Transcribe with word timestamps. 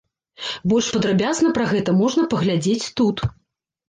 Больш 0.71 0.87
падрабязна 0.95 1.51
пра 1.57 1.65
гэта 1.73 1.93
можна 1.99 2.23
паглядзець 2.31 2.89
тут. 3.03 3.23